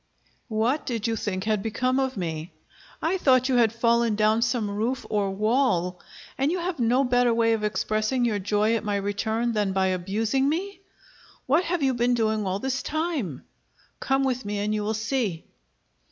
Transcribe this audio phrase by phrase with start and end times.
[0.47, 2.53] "What did you think had become of me?"
[3.03, 6.01] "I thought you had fallen down some roof or wall."
[6.39, 9.89] "And you have no better way of expressing your joy at my return than by
[9.89, 10.79] abusing me?"
[11.45, 13.43] "What have you been doing all this time?"
[13.99, 15.45] "Come with me and you will see."